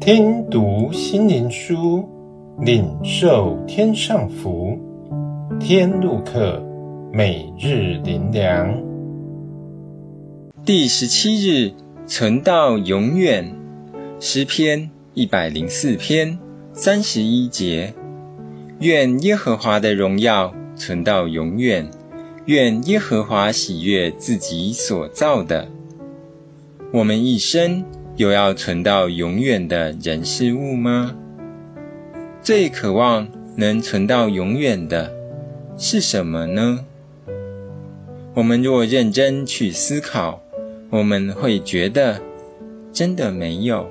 [0.00, 2.08] 听读心灵书，
[2.60, 4.78] 领受天上福。
[5.58, 6.62] 天路客，
[7.12, 8.82] 每日灵粮，
[10.64, 11.72] 第十七日，
[12.06, 13.52] 存到永远。
[14.20, 16.38] 诗篇一百零四篇
[16.72, 17.94] 三十一节：
[18.78, 21.90] 愿耶和华的荣耀存到永远，
[22.44, 25.68] 愿耶和华喜悦自己所造的。
[26.92, 27.84] 我们一生
[28.16, 31.14] 有要存到永远的人事物吗？
[32.40, 35.12] 最渴望能存到永远的
[35.76, 36.86] 是什么呢？
[38.32, 40.40] 我们若认真去思考，
[40.88, 42.22] 我们会觉得
[42.90, 43.86] 真的没有。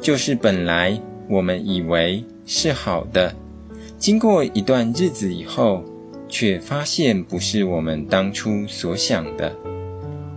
[0.00, 3.32] 就是本来我们以为是好的，
[3.96, 5.84] 经过一段日子以后，
[6.28, 9.54] 却发现不是我们当初所想的。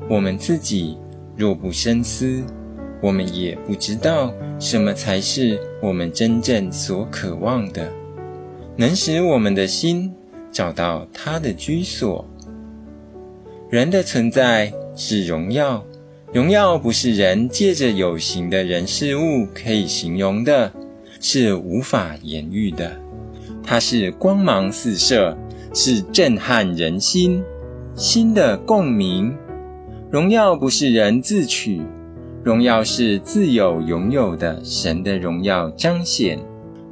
[0.07, 0.99] 我们自己
[1.35, 2.43] 若不深思，
[3.05, 7.93] 我们也不知道什么才是我们真正所渴望的，
[8.75, 10.11] 能使我们的心
[10.51, 12.27] 找到他的居所。
[13.69, 15.85] 人的存在是荣耀，
[16.33, 20.73] 荣耀不是人借着有形的人事物可以形容的，
[21.19, 22.99] 是无法言喻的。
[23.63, 25.37] 它是光芒四射，
[25.75, 27.43] 是震撼人心，
[27.95, 29.37] 心的共鸣。
[30.09, 31.83] 荣耀不是人自取。
[32.45, 36.37] 荣耀是自有永有的神的荣耀彰显，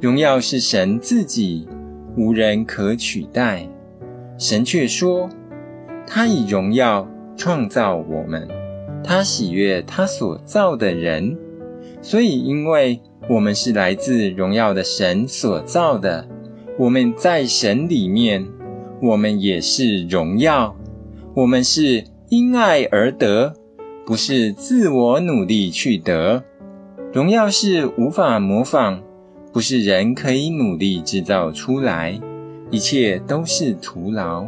[0.00, 1.68] 荣耀是神自己，
[2.16, 3.68] 无人可取代。
[4.36, 5.30] 神却说，
[6.08, 8.48] 他以荣耀创造我们，
[9.04, 11.38] 他喜悦他所造的人。
[12.02, 16.26] 所以，因为我们是来自荣耀的神所造的，
[16.80, 18.44] 我们在神里面，
[19.00, 20.74] 我们也是荣耀，
[21.32, 23.54] 我们是因爱而得。
[24.06, 26.44] 不是自我努力去得，
[27.12, 29.00] 荣耀是无法模仿，
[29.50, 32.20] 不是人可以努力制造出来，
[32.70, 34.46] 一切都是徒劳，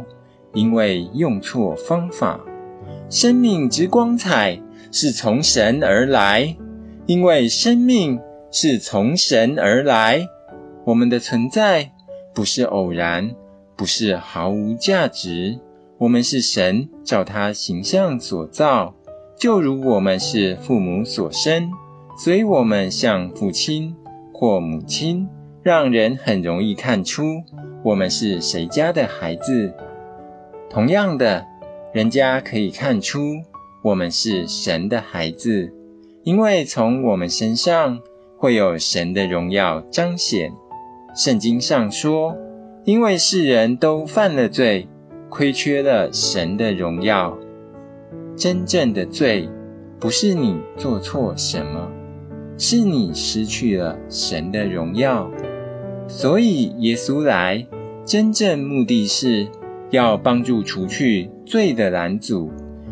[0.53, 2.39] 因为用错方法。
[3.09, 4.61] 生命之光彩
[4.91, 6.55] 是从神而来，
[7.07, 8.19] 因为生命
[8.51, 10.27] 是从神而来。
[10.85, 11.91] 我们的存在
[12.33, 13.33] 不是偶然，
[13.75, 15.57] 不是毫无价值，
[15.97, 18.93] 我们是神照他形象所造。
[19.37, 21.71] 就如我们是父母所生，
[22.17, 23.95] 所以我们像父亲
[24.33, 25.29] 或母亲，
[25.61, 27.43] 让人很容易看出
[27.83, 29.75] 我们是谁家的孩子。
[30.71, 31.45] 同样的，
[31.93, 33.19] 人家可以看出
[33.83, 35.71] 我们是神的孩子，
[36.23, 37.99] 因为从我们身上
[38.37, 40.51] 会有神的荣耀彰显。
[41.15, 42.35] 圣经上说，
[42.85, 44.87] 因为世人都犯了罪，
[45.29, 47.37] 亏缺了神的荣耀。
[48.37, 49.49] 真正的罪，
[49.99, 51.89] 不是你做错什么，
[52.55, 55.31] 是你失去了神的荣耀。
[56.07, 57.65] 所以耶稣来，
[58.05, 59.47] 真正目的是
[59.89, 62.51] 要帮助除去罪的拦阻，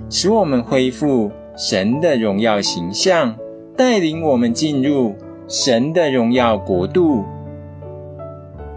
[0.10, 3.36] 使我们恢复神的荣耀形象，
[3.78, 5.14] 带领我们进入
[5.48, 7.24] 神的荣耀国度。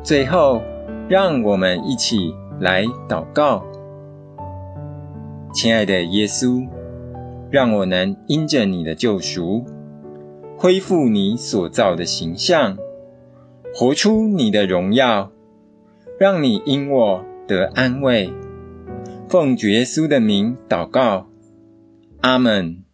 [0.03, 0.61] 最后，
[1.09, 3.65] 让我们一起来祷告。
[5.61, 6.69] 亲爱的耶稣，
[7.51, 9.65] 让我能因着你的救赎，
[10.57, 12.79] 恢复你所造的形象，
[13.75, 15.33] 活出你的荣耀，
[16.17, 18.33] 让你因我得安慰。
[19.29, 21.27] 奉主耶稣的名祷告，
[22.21, 22.85] 阿门。